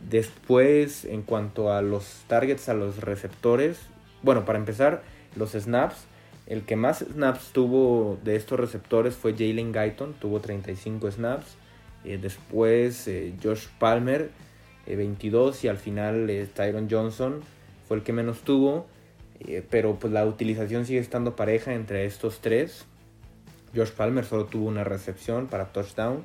Después, 0.00 1.04
en 1.04 1.22
cuanto 1.22 1.72
a 1.72 1.82
los 1.82 2.22
targets, 2.28 2.68
a 2.68 2.74
los 2.74 2.98
receptores, 2.98 3.80
bueno, 4.22 4.44
para 4.44 4.58
empezar, 4.58 5.02
los 5.36 5.52
snaps. 5.52 6.06
El 6.46 6.62
que 6.62 6.76
más 6.76 7.00
snaps 7.00 7.52
tuvo 7.52 8.18
de 8.24 8.36
estos 8.36 8.58
receptores 8.58 9.14
fue 9.14 9.32
Jalen 9.32 9.72
Guyton, 9.72 10.14
tuvo 10.14 10.40
35 10.40 11.10
snaps. 11.10 11.56
Eh, 12.04 12.18
después 12.20 13.06
eh, 13.08 13.34
Josh 13.42 13.66
Palmer, 13.78 14.30
22. 14.86 15.56
Eh, 15.56 15.66
y 15.66 15.68
al 15.68 15.76
final 15.76 16.48
Tyron 16.54 16.88
Johnson 16.90 17.40
fue 17.86 17.98
el 17.98 18.02
que 18.02 18.12
menos 18.12 18.40
tuvo. 18.40 18.86
pero 19.70 19.98
pues 19.98 20.12
la 20.12 20.24
utilización 20.24 20.86
sigue 20.86 21.00
estando 21.00 21.36
pareja 21.36 21.74
entre 21.74 22.06
estos 22.06 22.40
tres. 22.40 22.86
Josh 23.74 23.90
Palmer 23.90 24.24
solo 24.24 24.46
tuvo 24.46 24.66
una 24.68 24.84
recepción 24.84 25.48
para 25.48 25.66
touchdown, 25.66 26.24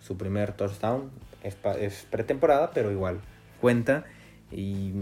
su 0.00 0.16
primer 0.16 0.52
touchdown 0.52 1.10
es, 1.42 2.06
pretemporada, 2.10 2.70
pero 2.72 2.90
igual 2.90 3.20
cuenta. 3.60 4.04
Y 4.50 4.92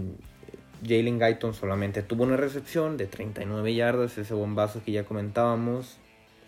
Jalen 0.85 1.19
Guyton 1.19 1.53
solamente 1.53 2.03
tuvo 2.03 2.23
una 2.23 2.37
recepción 2.37 2.97
de 2.97 3.07
39 3.07 3.73
yardas, 3.73 4.17
ese 4.17 4.33
bombazo 4.33 4.81
que 4.83 4.91
ya 4.91 5.03
comentábamos, 5.05 5.97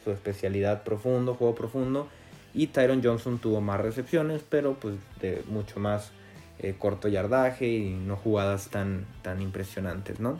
su 0.04 0.12
especialidad 0.12 0.84
profundo, 0.84 1.36
juego 1.36 1.56
profundo. 1.56 2.08
Y 2.54 2.68
Tyron 2.68 3.04
Johnson 3.04 3.38
tuvo 3.40 3.62
más 3.62 3.80
recepciones, 3.80 4.44
pero 4.48 4.74
pues 4.74 4.96
de 5.22 5.44
mucho 5.48 5.80
más 5.80 6.12
eh, 6.58 6.76
corto 6.78 7.08
yardaje 7.08 7.68
y 7.68 7.94
no 7.94 8.16
jugadas 8.16 8.70
tan, 8.70 9.06
tan 9.22 9.42
impresionantes, 9.42 10.20
¿no? 10.20 10.40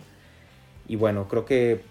Y 0.88 0.96
bueno, 0.96 1.28
creo 1.28 1.46
que 1.46 1.82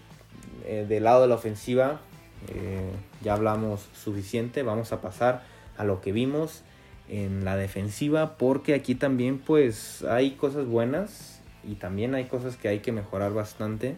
eh, 0.65 0.85
del 0.87 1.05
lado 1.05 1.21
de 1.21 1.29
la 1.29 1.35
ofensiva 1.35 2.01
eh, 2.49 2.91
ya 3.23 3.33
hablamos 3.33 3.87
suficiente, 3.93 4.61
vamos 4.63 4.91
a 4.91 5.01
pasar 5.01 5.43
a 5.77 5.83
lo 5.83 6.01
que 6.01 6.11
vimos 6.11 6.63
en 7.09 7.43
la 7.43 7.57
defensiva 7.57 8.37
porque 8.37 8.73
aquí 8.73 8.95
también 8.95 9.39
pues 9.39 10.03
hay 10.03 10.31
cosas 10.31 10.65
buenas 10.67 11.41
y 11.63 11.75
también 11.75 12.15
hay 12.15 12.25
cosas 12.25 12.55
que 12.55 12.67
hay 12.67 12.79
que 12.79 12.91
mejorar 12.91 13.33
bastante. 13.33 13.95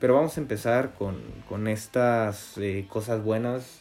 Pero 0.00 0.14
vamos 0.14 0.36
a 0.36 0.40
empezar 0.40 0.92
con, 0.94 1.68
estas 1.68 2.58
eh, 2.58 2.86
cosas 2.88 3.22
buenas. 3.22 3.80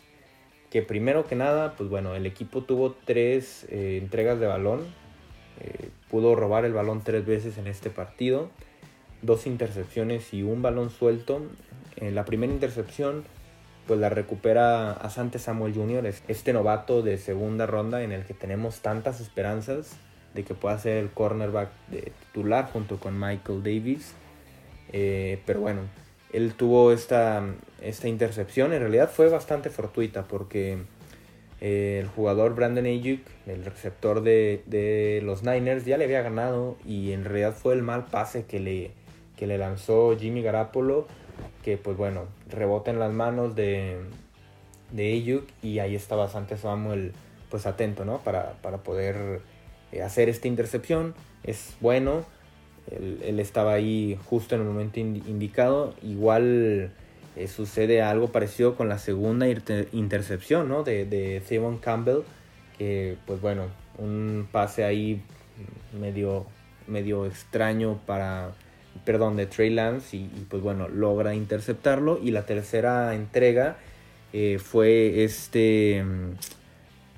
Que 0.70 0.82
primero 0.82 1.26
que 1.26 1.36
nada, 1.36 1.76
pues 1.76 1.90
bueno, 1.90 2.16
el 2.16 2.26
equipo 2.26 2.64
tuvo 2.64 2.96
tres 3.06 3.66
eh, 3.70 4.00
entregas 4.02 4.40
de 4.40 4.48
balón. 4.48 4.82
Eh, 5.60 5.90
pudo 6.10 6.36
robar 6.36 6.66
el 6.66 6.74
balón 6.74 7.04
tres 7.04 7.26
veces 7.26 7.58
en 7.58 7.68
este 7.68 7.90
partido. 7.90 8.50
Dos 9.22 9.46
intercepciones 9.46 10.34
y 10.34 10.44
un 10.44 10.62
balón 10.62 10.90
suelto. 10.90 11.42
En 11.98 12.16
la 12.16 12.26
primera 12.26 12.52
intercepción 12.52 13.24
pues 13.88 14.00
la 14.00 14.10
recupera 14.10 14.92
Asante 14.92 15.40
Samuel 15.40 15.74
Jr., 15.74 16.06
este 16.28 16.54
novato 16.54 17.02
de 17.02 17.18
segunda 17.18 17.66
ronda 17.66 18.04
en 18.04 18.12
el 18.12 18.24
que 18.24 18.34
tenemos 18.34 18.80
tantas 18.80 19.20
esperanzas 19.20 19.98
de 20.34 20.44
que 20.44 20.54
pueda 20.54 20.78
ser 20.80 20.98
el 20.98 21.10
cornerback 21.10 21.70
de 21.90 22.12
titular 22.26 22.70
junto 22.72 23.00
con 23.00 23.20
Michael 23.20 23.62
Davis. 23.64 24.14
Eh, 24.92 25.40
pero 25.46 25.62
bueno, 25.62 25.82
él 26.32 26.54
tuvo 26.54 26.92
esta, 26.92 27.44
esta 27.82 28.08
intercepción, 28.08 28.74
en 28.74 28.80
realidad 28.80 29.10
fue 29.12 29.30
bastante 29.30 29.70
fortuita 29.70 30.24
porque 30.24 30.78
eh, 31.62 32.00
el 32.02 32.08
jugador 32.08 32.56
Brandon 32.56 32.86
Ayuk, 32.86 33.22
el 33.48 33.66
receptor 33.66 34.22
de, 34.22 34.64
de, 34.66 35.22
los 35.24 35.44
Niners, 35.44 35.86
ya 35.86 35.98
le 35.98 36.06
había 36.06 36.22
ganado 36.22 36.78
y 36.86 37.12
en 37.12 37.24
realidad 37.24 37.54
fue 37.54 37.74
el 37.74 37.84
mal 37.84 38.06
pase 38.06 38.46
que 38.46 38.60
le, 38.60 38.92
que 39.38 39.48
le 39.48 39.58
lanzó 39.58 40.18
Jimmy 40.18 40.42
Garapolo 40.42 41.08
que 41.64 41.78
pues 41.78 41.98
bueno, 41.98 42.26
rebota 42.50 42.92
en 42.92 43.00
las 43.00 43.12
manos 43.12 43.56
de, 43.56 43.98
de 44.92 45.44
y 45.62 45.80
ahí 45.80 45.96
está 45.96 46.16
bastante 46.16 46.58
Samuel 46.58 47.14
pues 47.50 47.66
atento, 47.66 48.04
¿no? 48.04 48.18
Para, 48.20 48.54
poder 48.84 49.42
eh, 49.92 50.02
hacer 50.02 50.28
esta 50.28 50.48
intercepción. 50.48 51.14
Es 51.44 51.76
bueno, 51.82 52.26
él, 52.90 53.40
estaba 53.40 53.74
ahí 53.74 54.18
justo 54.26 54.56
en 54.56 54.62
el 54.62 54.68
momento 54.68 55.00
indicado. 55.00 55.94
Igual 56.02 56.92
eh, 57.36 57.48
sucede 57.48 58.02
algo 58.02 58.30
parecido 58.30 58.76
con 58.76 58.90
la 58.90 58.98
segunda 58.98 59.48
intercepción, 59.92 60.68
¿no? 60.68 60.84
De, 60.84 61.06
de 61.06 61.78
Campbell, 61.80 62.22
que 62.78 63.18
pues 63.28 63.40
bueno, 63.40 63.68
un 64.00 64.48
pase 64.52 64.84
ahí 64.84 65.22
medio, 66.00 66.46
medio 66.88 67.26
extraño 67.26 68.00
para 68.06 68.52
perdón, 69.06 69.36
de 69.36 69.46
Trey 69.46 69.70
Lance 69.70 70.18
y, 70.18 70.28
pues 70.50 70.62
bueno, 70.62 70.88
logra 70.88 71.36
interceptarlo. 71.36 72.20
Y 72.22 72.32
la 72.32 72.46
tercera 72.46 73.14
entrega 73.16 73.78
eh, 74.32 74.60
fue 74.60 75.24
este, 75.24 76.04
mm, 76.04 76.36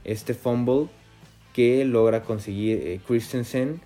este 0.04 0.34
fumble 0.34 0.88
que 1.54 1.86
logra 1.86 2.24
conseguir 2.24 2.80
eh, 2.84 3.00
Christensen. 3.06 3.82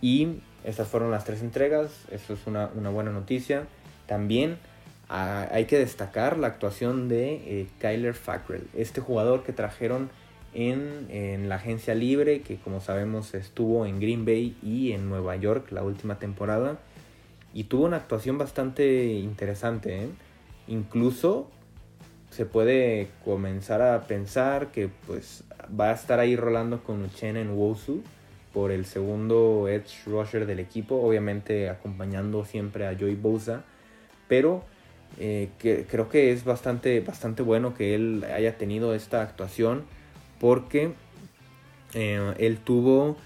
Y 0.00 0.40
estas 0.64 0.88
fueron 0.88 1.10
las 1.10 1.24
tres 1.24 1.42
entregas, 1.42 2.06
eso 2.10 2.34
es 2.34 2.46
una, 2.46 2.66
buena 2.66 3.10
noticia. 3.10 3.66
También 4.06 4.58
ah, 5.08 5.48
hay 5.50 5.66
que 5.66 5.78
destacar 5.78 6.38
la 6.38 6.48
actuación 6.48 7.08
de 7.08 7.34
eh, 7.34 7.66
Kyler 7.78 8.14
Fackrell, 8.14 8.66
este 8.76 9.00
jugador 9.00 9.42
que 9.42 9.52
trajeron 9.52 10.10
en, 10.54 11.06
en, 11.08 11.48
la 11.48 11.56
agencia 11.56 11.94
libre, 11.94 12.42
que 12.42 12.56
como 12.56 12.80
sabemos 12.80 13.34
estuvo 13.34 13.86
en 13.86 14.00
Green 14.00 14.24
Bay 14.24 14.56
y 14.62 14.92
en 14.92 15.08
Nueva 15.08 15.36
York 15.36 15.70
la 15.72 15.82
última 15.82 16.18
temporada 16.18 16.78
y 17.54 17.64
tuvo 17.64 17.84
una 17.84 17.96
actuación 17.96 18.38
bastante 18.38 19.04
interesante. 19.04 20.04
¿eh? 20.04 20.08
Incluso 20.68 21.50
se 22.30 22.46
puede 22.46 23.08
comenzar 23.24 23.82
a 23.82 24.06
pensar 24.06 24.72
que 24.72 24.88
pues 25.06 25.44
va 25.78 25.90
a 25.90 25.92
estar 25.92 26.18
ahí 26.18 26.34
rolando 26.34 26.82
con 26.82 27.02
Uchenna 27.02 27.40
en 27.40 27.50
Wosu 27.50 28.02
por 28.54 28.70
el 28.70 28.86
segundo 28.86 29.68
edge 29.68 30.04
rusher 30.06 30.46
del 30.46 30.60
equipo, 30.60 30.96
obviamente 30.96 31.68
acompañando 31.68 32.44
siempre 32.44 32.86
a 32.86 32.96
Joey 32.98 33.14
Bosa, 33.16 33.64
pero 34.28 34.64
eh, 35.18 35.50
que, 35.58 35.86
creo 35.86 36.08
que 36.08 36.32
es 36.32 36.44
bastante, 36.44 37.00
bastante 37.00 37.42
bueno 37.42 37.74
que 37.74 37.94
él 37.94 38.24
haya 38.34 38.56
tenido 38.56 38.94
esta 38.94 39.22
actuación 39.22 39.84
porque 40.40 40.92
eh, 41.92 42.34
él 42.38 42.58
tuvo 42.58 43.16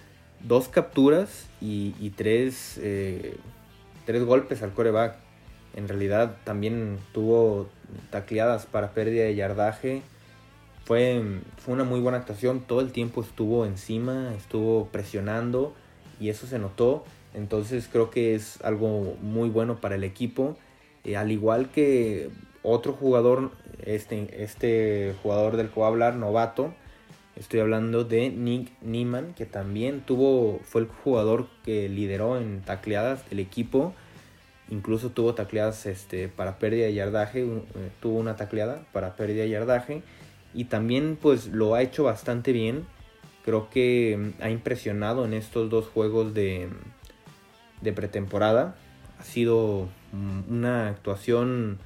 dos 0.41 0.69
capturas 0.69 1.47
y 1.61 2.11
tres 2.17 2.79
tres 4.07 4.25
golpes 4.25 4.63
al 4.63 4.73
coreback. 4.73 5.17
En 5.75 5.89
realidad 5.89 6.37
también 6.45 6.99
tuvo 7.13 7.69
tacleadas 8.11 8.65
para 8.65 8.93
pérdida 8.93 9.25
de 9.25 9.35
yardaje. 9.35 10.03
Fue, 10.87 11.23
fue 11.59 11.75
una 11.75 11.85
muy 11.85 12.01
buena 12.01 12.19
actuación. 12.19 12.61
Todo 12.61 12.81
el 12.81 12.93
tiempo 12.93 13.21
estuvo 13.21 13.67
encima, 13.67 14.33
estuvo 14.35 14.87
presionando 14.87 15.75
y 16.19 16.31
eso 16.31 16.47
se 16.47 16.59
notó. 16.59 17.05
Entonces 17.35 17.89
creo 17.93 18.11
que 18.11 18.35
es 18.35 18.63
algo 18.63 19.17
muy 19.21 19.51
bueno 19.51 19.81
para 19.81 19.97
el 19.97 20.05
equipo. 20.05 20.57
Eh, 21.05 21.17
al 21.17 21.31
igual 21.31 21.71
que 21.71 22.31
otro 22.63 22.95
jugador, 22.95 23.51
este, 23.85 24.43
este 24.43 25.15
jugador 25.23 25.57
del 25.57 25.69
que 25.69 25.75
voy 25.75 25.85
a 25.85 25.89
hablar, 25.89 26.17
novato, 26.17 26.75
Estoy 27.37 27.61
hablando 27.61 28.05
de 28.05 28.31
Nick 28.31 28.73
Niemann, 28.81 29.35
que 29.35 29.45
también 29.45 30.01
tuvo, 30.01 30.59
fue 30.65 30.81
el 30.81 30.87
jugador 30.87 31.49
que 31.65 31.87
lideró 31.87 32.39
en 32.39 32.63
tacleadas 32.63 33.29
del 33.29 33.41
equipo. 33.41 33.93
Incluso 34.71 35.11
tuvo 35.11 35.35
tacleadas 35.35 35.85
este, 35.85 36.29
para 36.29 36.59
pérdida 36.59 36.87
de 36.87 36.95
yardaje, 36.95 37.43
eh, 37.43 37.91
tuvo 38.01 38.19
una 38.19 38.37
tacleada 38.37 38.87
para 38.91 39.17
pérdida 39.17 39.43
de 39.43 39.51
yardaje. 39.51 40.03
Y 40.55 40.65
también 40.65 41.19
pues 41.21 41.49
lo 41.49 41.75
ha 41.75 41.83
hecho 41.83 42.05
bastante 42.05 42.53
bien. 42.53 42.87
Creo 43.45 43.69
que 43.69 44.17
mm, 44.19 44.43
ha 44.43 44.49
impresionado 44.49 45.27
en 45.27 45.35
estos 45.35 45.69
dos 45.69 45.87
juegos 45.89 46.33
de, 46.33 46.71
de 47.83 47.93
pretemporada. 47.93 48.77
Ha 49.19 49.25
sido 49.25 49.89
mm, 50.13 50.51
una 50.51 50.89
actuación 50.89 51.81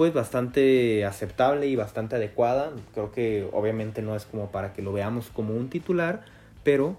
pues 0.00 0.14
bastante 0.14 1.04
aceptable 1.04 1.66
y 1.66 1.76
bastante 1.76 2.16
adecuada. 2.16 2.72
Creo 2.94 3.12
que 3.12 3.46
obviamente 3.52 4.00
no 4.00 4.16
es 4.16 4.24
como 4.24 4.50
para 4.50 4.72
que 4.72 4.80
lo 4.80 4.94
veamos 4.94 5.28
como 5.28 5.54
un 5.54 5.68
titular, 5.68 6.22
pero 6.64 6.96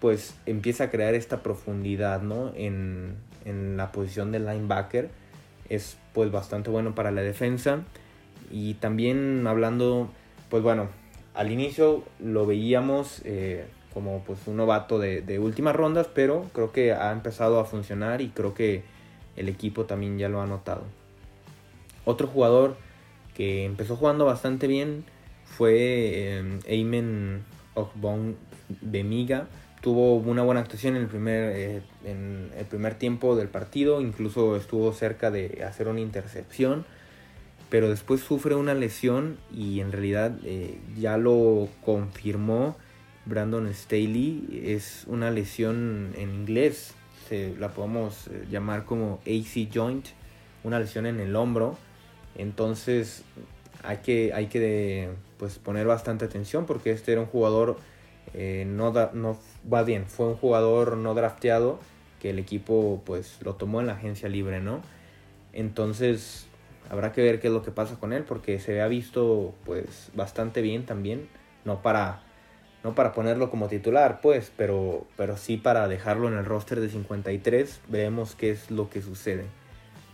pues 0.00 0.34
empieza 0.46 0.84
a 0.84 0.90
crear 0.90 1.12
esta 1.12 1.42
profundidad, 1.42 2.22
¿no? 2.22 2.50
En, 2.54 3.16
en 3.44 3.76
la 3.76 3.92
posición 3.92 4.32
del 4.32 4.46
linebacker. 4.46 5.10
Es 5.68 5.98
pues 6.14 6.30
bastante 6.32 6.70
bueno 6.70 6.94
para 6.94 7.10
la 7.10 7.20
defensa. 7.20 7.80
Y 8.50 8.72
también 8.72 9.46
hablando, 9.46 10.08
pues 10.48 10.62
bueno, 10.62 10.88
al 11.34 11.52
inicio 11.52 12.02
lo 12.18 12.46
veíamos 12.46 13.20
eh, 13.26 13.66
como 13.92 14.24
pues 14.24 14.38
un 14.46 14.56
novato 14.56 14.98
de, 14.98 15.20
de 15.20 15.38
últimas 15.38 15.76
rondas, 15.76 16.08
pero 16.14 16.46
creo 16.54 16.72
que 16.72 16.94
ha 16.94 17.12
empezado 17.12 17.60
a 17.60 17.66
funcionar 17.66 18.22
y 18.22 18.30
creo 18.30 18.54
que 18.54 18.84
el 19.36 19.50
equipo 19.50 19.84
también 19.84 20.16
ya 20.16 20.30
lo 20.30 20.40
ha 20.40 20.46
notado. 20.46 20.84
Otro 22.08 22.26
jugador 22.26 22.78
que 23.34 23.66
empezó 23.66 23.94
jugando 23.94 24.24
bastante 24.24 24.66
bien 24.66 25.04
fue 25.44 25.74
eh, 25.76 26.58
Aymen 26.66 27.42
Bemiga. 28.80 29.46
Tuvo 29.82 30.16
una 30.16 30.42
buena 30.42 30.62
actuación 30.62 30.96
en 30.96 31.02
el, 31.02 31.08
primer, 31.08 31.52
eh, 31.54 31.82
en 32.06 32.50
el 32.56 32.64
primer 32.64 32.94
tiempo 32.94 33.36
del 33.36 33.48
partido, 33.48 34.00
incluso 34.00 34.56
estuvo 34.56 34.90
cerca 34.94 35.30
de 35.30 35.62
hacer 35.68 35.86
una 35.86 36.00
intercepción, 36.00 36.86
pero 37.68 37.90
después 37.90 38.22
sufre 38.22 38.54
una 38.54 38.72
lesión 38.72 39.36
y 39.54 39.80
en 39.80 39.92
realidad 39.92 40.32
eh, 40.44 40.78
ya 40.98 41.18
lo 41.18 41.68
confirmó 41.84 42.74
Brandon 43.26 43.68
Staley. 43.74 44.62
Es 44.64 45.04
una 45.08 45.30
lesión 45.30 46.14
en 46.16 46.34
inglés, 46.34 46.94
se 47.28 47.54
la 47.58 47.68
podemos 47.68 48.30
llamar 48.50 48.86
como 48.86 49.20
AC 49.26 49.68
joint, 49.70 50.06
una 50.64 50.80
lesión 50.80 51.04
en 51.04 51.20
el 51.20 51.36
hombro 51.36 51.76
entonces 52.36 53.24
hay 53.82 53.98
que, 53.98 54.32
hay 54.34 54.46
que 54.46 55.10
pues, 55.38 55.58
poner 55.58 55.86
bastante 55.86 56.24
atención 56.24 56.66
porque 56.66 56.90
este 56.90 57.12
era 57.12 57.20
un 57.20 57.26
jugador, 57.26 57.76
eh, 58.34 58.64
no, 58.66 58.92
no 59.12 59.38
va 59.72 59.82
bien, 59.82 60.06
fue 60.06 60.26
un 60.26 60.36
jugador 60.36 60.96
no 60.96 61.14
drafteado 61.14 61.78
que 62.20 62.30
el 62.30 62.38
equipo 62.38 63.02
pues 63.04 63.38
lo 63.42 63.54
tomó 63.54 63.80
en 63.80 63.86
la 63.86 63.94
agencia 63.94 64.28
libre, 64.28 64.60
¿no? 64.60 64.82
Entonces 65.52 66.46
habrá 66.90 67.12
que 67.12 67.22
ver 67.22 67.40
qué 67.40 67.48
es 67.48 67.52
lo 67.52 67.62
que 67.62 67.70
pasa 67.70 67.96
con 67.96 68.12
él 68.12 68.24
porque 68.24 68.58
se 68.58 68.80
ha 68.80 68.88
visto 68.88 69.54
pues 69.64 70.10
bastante 70.14 70.62
bien 70.62 70.84
también, 70.84 71.28
no 71.64 71.82
para 71.82 72.22
no 72.84 72.94
para 72.94 73.12
ponerlo 73.12 73.50
como 73.50 73.66
titular, 73.68 74.20
pues, 74.20 74.52
pero 74.56 75.06
pero 75.16 75.36
sí 75.36 75.56
para 75.56 75.88
dejarlo 75.88 76.28
en 76.28 76.34
el 76.34 76.44
roster 76.44 76.80
de 76.80 76.88
53, 76.88 77.80
veremos 77.88 78.34
qué 78.34 78.50
es 78.50 78.70
lo 78.70 78.88
que 78.90 79.02
sucede. 79.02 79.46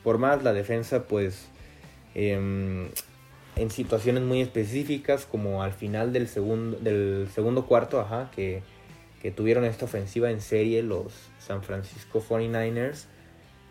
Por 0.03 0.19
más 0.19 0.43
la 0.43 0.53
defensa 0.53 1.05
pues 1.05 1.49
Em, 2.15 2.89
en 3.57 3.71
situaciones 3.71 4.23
muy 4.23 4.41
específicas, 4.41 5.27
como 5.27 5.63
al 5.63 5.73
final 5.73 6.13
del 6.13 6.29
segundo, 6.29 6.79
del 6.79 7.29
segundo 7.33 7.67
cuarto, 7.67 8.01
ajá, 8.01 8.31
que, 8.35 8.63
tuvieron 9.37 9.65
esta 9.65 9.87
ofensiva 9.87 10.31
en 10.31 10.43
serie 10.43 10.83
los 10.83 11.15
San 11.39 11.63
Francisco 11.63 12.23
49ers, 12.23 13.07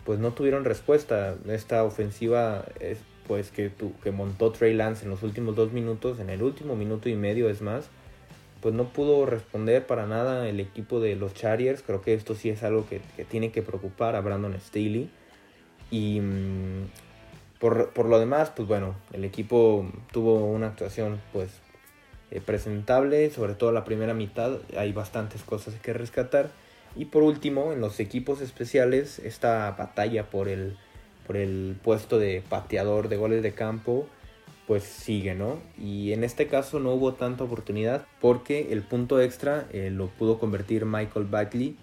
pues 0.04 0.18
no 0.18 0.32
tuvieron 0.32 0.64
respuesta. 0.64 1.36
Esta 1.48 1.84
ofensiva 1.84 2.64
es, 2.80 2.98
pues 3.28 3.52
que, 3.52 3.70
que 4.02 4.10
montó 4.10 4.50
Trey 4.50 4.74
Lance 4.74 5.04
en 5.04 5.10
los 5.10 5.22
últimos 5.22 5.54
dos 5.54 5.72
minutos, 5.72 6.18
en 6.18 6.28
el 6.30 6.42
último 6.42 6.74
minuto 6.74 7.08
y 7.08 7.14
medio 7.14 7.48
es 7.48 7.62
más, 7.62 7.88
pues 8.60 8.74
no 8.74 8.88
pudo 8.88 9.26
responder 9.26 9.86
para 9.86 10.06
nada 10.06 10.48
el 10.48 10.58
equipo 10.58 10.98
de 10.98 11.14
los 11.14 11.34
Chargers. 11.34 11.82
Creo 11.82 12.02
que 12.02 12.14
esto 12.14 12.34
sí 12.34 12.50
es 12.50 12.64
algo 12.64 12.88
que, 12.88 13.00
que 13.16 13.24
tiene 13.24 13.52
que 13.52 13.62
preocupar 13.62 14.16
a 14.16 14.22
Brandon 14.22 14.58
Staley. 14.58 15.08
Y 15.92 16.20
mm, 17.60 17.92
por, 17.94 18.06
lo 18.06 18.18
demás, 18.18 18.52
pues 18.54 18.68
bueno, 18.68 18.94
el 19.12 19.24
equipo 19.24 19.86
tuvo 20.12 20.44
una 20.46 20.68
actuación 20.68 21.20
pues 21.32 21.50
eh, 22.30 22.40
presentable, 22.40 23.30
sobre 23.30 23.54
todo 23.54 23.72
la 23.72 23.84
primera 23.84 24.14
mitad, 24.14 24.58
hay 24.76 24.92
bastantes 24.92 25.42
cosas 25.42 25.74
que 25.80 25.92
rescatar. 25.92 26.50
Y 26.96 27.06
por 27.06 27.22
último, 27.22 27.72
en 27.72 27.80
los 27.80 27.98
equipos 28.00 28.40
especiales, 28.40 29.18
esta 29.18 29.70
batalla 29.72 30.30
por 30.30 30.48
el, 30.48 30.76
por 31.26 31.36
el 31.36 31.76
puesto 31.82 32.18
de 32.18 32.42
pateador 32.48 33.08
de 33.08 33.16
goles 33.16 33.42
de 33.42 33.52
campo, 33.52 34.06
pues 34.66 34.84
sigue, 34.84 35.34
¿no? 35.34 35.58
Y 35.78 36.12
en 36.12 36.24
este 36.24 36.46
caso 36.46 36.80
no 36.80 36.92
hubo 36.92 37.14
tanta 37.14 37.44
oportunidad 37.44 38.06
porque 38.20 38.72
el 38.72 38.82
punto 38.82 39.20
extra 39.20 39.66
eh, 39.72 39.90
lo 39.90 40.08
pudo 40.08 40.38
convertir 40.38 40.86
Michael 40.86 41.26
Bagley 41.26 41.76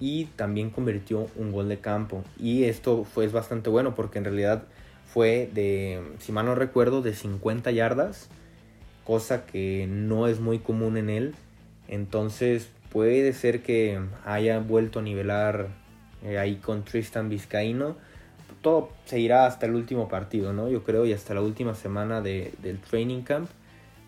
y 0.00 0.26
también 0.36 0.70
convirtió 0.70 1.28
un 1.36 1.52
gol 1.52 1.68
de 1.68 1.78
campo. 1.78 2.24
Y 2.38 2.64
esto 2.64 3.04
fue 3.04 3.28
bastante 3.28 3.70
bueno 3.70 3.94
porque 3.94 4.18
en 4.18 4.24
realidad 4.24 4.64
fue 5.12 5.48
de, 5.52 6.02
si 6.18 6.32
mal 6.32 6.46
no 6.46 6.54
recuerdo, 6.54 7.02
de 7.02 7.14
50 7.14 7.70
yardas, 7.70 8.28
cosa 9.04 9.46
que 9.46 9.86
no 9.88 10.26
es 10.26 10.40
muy 10.40 10.58
común 10.58 10.96
en 10.96 11.10
él. 11.10 11.34
Entonces 11.88 12.70
puede 12.90 13.32
ser 13.32 13.62
que 13.62 14.00
haya 14.24 14.58
vuelto 14.60 15.00
a 15.00 15.02
nivelar 15.02 15.68
eh, 16.24 16.38
ahí 16.38 16.56
con 16.56 16.84
Tristan 16.84 17.28
Vizcaíno. 17.28 17.96
Todo 18.62 18.90
se 19.04 19.30
hasta 19.32 19.66
el 19.66 19.74
último 19.74 20.08
partido, 20.08 20.52
¿no? 20.52 20.70
Yo 20.70 20.84
creo, 20.84 21.04
y 21.04 21.12
hasta 21.12 21.34
la 21.34 21.42
última 21.42 21.74
semana 21.74 22.20
de, 22.20 22.52
del 22.62 22.78
training 22.78 23.22
camp. 23.22 23.50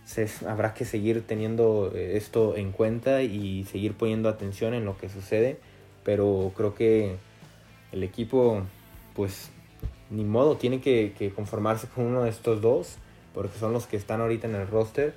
Se, 0.05 0.29
habrá 0.47 0.73
que 0.73 0.85
seguir 0.85 1.27
teniendo 1.27 1.93
eh, 1.95 2.17
esto 2.17 2.57
en 2.57 2.71
cuenta 2.71 3.23
y 3.23 3.65
seguir 3.65 3.95
poniendo 3.95 4.29
atención 4.29 4.73
en 4.73 4.85
lo 4.85 4.97
que 4.97 5.09
sucede. 5.09 5.59
Pero 6.05 6.53
creo 6.57 6.75
que 6.75 7.17
el 7.93 8.03
equipo, 8.03 8.63
pues 9.15 9.51
ni 10.11 10.25
modo, 10.25 10.57
tiene 10.57 10.81
que, 10.81 11.33
conformarse 11.35 11.89
con 11.89 12.05
uno 12.05 12.25
de 12.25 12.31
estos 12.31 12.61
dos, 12.61 12.97
porque 13.35 13.59
son 13.59 13.73
los 13.73 13.87
que 13.87 13.97
están 13.97 14.21
ahorita 14.21 14.47
en 14.47 14.55
el 14.55 14.67
roster. 14.67 15.15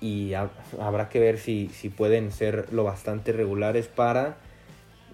Y 0.00 0.34
habrá 0.34 1.08
que 1.08 1.20
ver 1.20 1.38
si, 1.38 1.68
pueden 1.96 2.32
ser 2.32 2.72
lo 2.72 2.84
bastante 2.84 3.32
regulares 3.32 3.86
para 3.86 4.36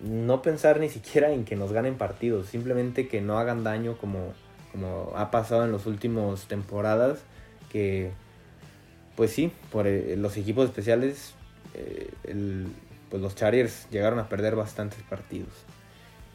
no 0.02 0.42
pensar 0.42 0.80
ni 0.80 0.88
siquiera 0.88 1.32
en 1.32 1.44
que 1.44 1.56
nos 1.56 1.72
ganen 1.72 1.96
partidos, 1.96 2.46
simplemente 2.46 3.08
que 3.08 3.20
no 3.20 3.38
hagan 3.38 3.64
daño 3.64 3.98
como, 3.98 4.32
como 4.72 5.12
ha 5.16 5.30
pasado 5.30 5.64
en 5.64 5.72
las 5.72 5.86
últimas 5.86 6.46
temporadas, 6.46 7.20
que 7.70 8.12
pues 9.18 9.32
sí, 9.32 9.50
por 9.72 9.88
eh, 9.88 10.14
los 10.16 10.36
equipos 10.36 10.66
especiales, 10.66 11.34
eh, 11.74 12.08
pues 13.10 13.20
los 13.20 13.34
Chargers 13.34 13.88
llegaron 13.90 14.20
a 14.20 14.28
perder 14.28 14.54
bastantes 14.54 15.02
partidos. 15.02 15.50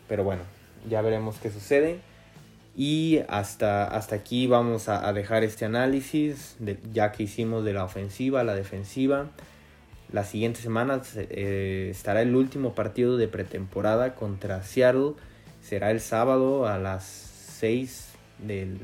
Pero 0.10 0.26
bueno, 0.26 0.42
ya 0.90 1.02
veremos 1.02 1.38
qué 1.40 1.50
sucede. 1.50 2.02
Y 2.76 3.20
hasta, 3.28 3.86
hasta 3.86 4.16
aquí 4.16 4.48
vamos 4.48 4.90
a, 4.90 5.12
dejar 5.14 5.44
este 5.44 5.66
análisis, 5.66 6.58
ya 6.92 7.12
que 7.12 7.24
hicimos 7.24 7.64
de 7.64 7.74
la 7.74 7.84
ofensiva 7.84 8.42
a 8.42 8.44
la 8.44 8.56
defensiva. 8.56 9.30
La 10.12 10.24
siguiente 10.24 10.60
semana 10.60 11.02
eh, 11.16 11.90
estará 11.92 12.22
el 12.24 12.36
último 12.36 12.74
partido 12.74 13.18
de 13.18 13.28
pretemporada 13.28 14.16
contra 14.16 14.64
Seattle. 14.64 15.14
Será 15.62 15.92
el 15.92 16.02
sábado 16.02 16.68
a 16.68 16.80
las 16.80 17.04
6 17.60 18.10
del, 18.40 18.80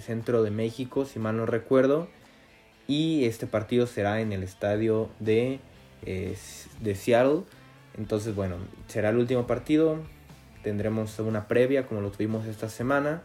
centro 0.00 0.42
de 0.42 0.50
México, 0.50 1.04
si 1.04 1.18
mal 1.18 1.36
no 1.36 1.44
recuerdo. 1.44 2.08
Y 2.86 3.24
este 3.24 3.46
partido 3.46 3.86
será 3.86 4.20
en 4.20 4.32
el 4.32 4.42
estadio 4.42 5.10
de, 5.20 5.60
eh, 6.06 6.36
de 6.80 6.94
Seattle. 6.94 7.42
Entonces, 7.98 8.34
bueno, 8.34 8.56
será 8.88 9.10
el 9.10 9.18
último 9.18 9.46
partido 9.46 10.00
tendremos 10.64 11.18
una 11.20 11.46
previa 11.46 11.86
como 11.86 12.00
lo 12.00 12.10
tuvimos 12.10 12.46
esta 12.46 12.68
semana. 12.68 13.22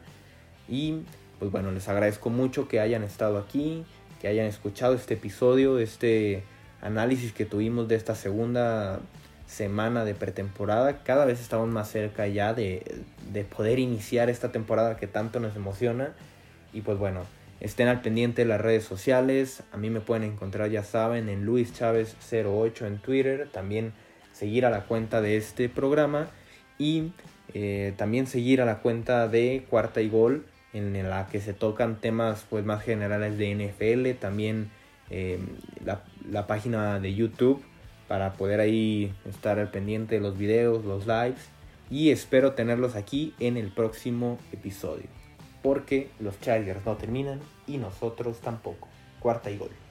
Y 0.68 1.02
pues 1.40 1.52
bueno, 1.52 1.72
les 1.72 1.88
agradezco 1.88 2.30
mucho 2.30 2.68
que 2.68 2.80
hayan 2.80 3.02
estado 3.02 3.40
aquí, 3.40 3.86
que 4.22 4.28
hayan 4.28 4.46
escuchado 4.46 4.94
este 4.94 5.16
episodio, 5.16 5.80
este 5.80 6.44
análisis 6.82 7.34
que 7.34 7.46
tuvimos 7.46 7.88
de 7.88 7.96
esta 7.96 8.14
segunda 8.14 9.00
semana 9.48 10.06
de 10.06 10.14
pretemporada. 10.14 11.02
Cada 11.04 11.26
vez 11.26 11.40
estamos 11.40 11.70
más 11.70 11.90
cerca 11.90 12.28
ya 12.28 12.54
de, 12.54 13.04
de 13.32 13.44
poder 13.46 13.80
iniciar 13.80 14.30
esta 14.30 14.52
temporada 14.52 14.98
que 14.98 15.08
tanto 15.08 15.40
nos 15.40 15.56
emociona. 15.56 16.14
Y 16.74 16.82
pues 16.82 17.00
bueno, 17.00 17.22
estén 17.62 17.88
al 17.88 18.02
pendiente 18.02 18.44
de 18.44 18.50
las 18.50 18.62
redes 18.62 18.84
sociales. 18.84 19.64
A 19.72 19.78
mí 19.78 19.90
me 19.90 20.02
pueden 20.02 20.24
encontrar, 20.24 20.70
ya 20.70 20.84
saben, 20.84 21.30
en 21.30 21.46
Luis 21.46 21.74
Chávez 21.74 22.16
08 22.32 22.86
en 22.86 23.00
Twitter. 23.00 23.50
También 23.52 23.94
seguir 24.34 24.66
a 24.66 24.70
la 24.70 24.86
cuenta 24.86 25.22
de 25.22 25.38
este 25.38 25.68
programa 25.68 26.28
y 26.78 27.12
eh, 27.54 27.94
también 27.98 28.28
seguir 28.28 28.62
a 28.62 28.66
la 28.66 28.80
cuenta 28.80 29.28
de 29.28 29.66
Cuarta 29.70 30.02
y 30.02 30.10
Gol 30.10 30.46
en 30.74 31.10
la 31.10 31.28
que 31.28 31.42
se 31.42 31.54
tocan 31.54 32.00
temas 32.00 32.46
pues 32.50 32.64
más 32.64 32.84
generales 32.84 33.38
de 33.38 33.56
NFL, 33.56 34.20
también 34.20 34.70
em, 35.10 35.48
la 36.30 36.46
página 36.46 37.00
de 37.00 37.16
YouTube 37.16 37.64
para 38.10 38.34
poder 38.34 38.60
ahí 38.60 39.14
estar 39.30 39.60
al 39.60 39.70
pendiente 39.70 40.16
de 40.16 40.22
los 40.22 40.38
videos, 40.38 40.84
los 40.84 41.06
lives. 41.06 41.48
Y 41.92 42.10
espero 42.10 42.54
tenerlos 42.54 42.96
aquí 42.96 43.34
en 43.40 43.56
el 43.56 43.72
próximo 43.72 44.40
episodio. 44.52 45.06
Porque 45.62 46.10
los 46.20 46.40
Chargers 46.42 46.86
no 46.86 46.98
terminan 46.98 47.40
y 47.68 47.78
nosotros 47.78 48.42
tampoco. 48.42 48.88
Cuarta 49.20 49.52
y 49.52 49.58
gol. 49.58 49.89